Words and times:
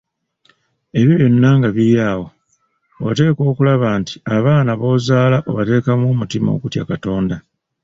Ebyo 0.99 1.13
byonna 1.19 1.49
nga 1.57 1.69
biri 1.75 1.95
awo, 2.09 2.25
oteekwa 3.07 3.43
okulaba 3.51 3.87
nti 4.01 4.15
abaana 4.35 4.71
b’ozaala 4.79 5.37
obateekamu 5.49 6.05
omutima 6.13 6.47
ogutya 6.55 6.83
Katonda. 6.89 7.35